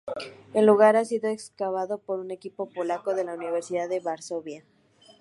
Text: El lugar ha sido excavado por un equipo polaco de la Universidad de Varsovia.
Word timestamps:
El 0.55 0.65
lugar 0.65 0.95
ha 0.95 1.05
sido 1.05 1.29
excavado 1.29 1.99
por 1.99 2.19
un 2.19 2.31
equipo 2.31 2.67
polaco 2.67 3.13
de 3.13 3.23
la 3.23 3.35
Universidad 3.35 3.87
de 3.87 3.99
Varsovia. 3.99 4.65